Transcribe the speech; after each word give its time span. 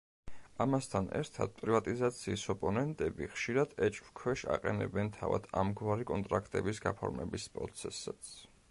ამასთან 0.63 1.09
ერთად 1.17 1.51
პრივატიზაციის 1.59 2.45
ოპონენტები 2.53 3.29
ხშირად 3.35 3.77
ეჭვქვეშ 3.89 4.45
აყენებენ 4.57 5.13
თავად 5.19 5.47
ამგვარი 5.65 6.11
კონტრაქტების 6.15 6.85
გაფორმების 6.89 7.49
პროცესსაც. 7.59 8.37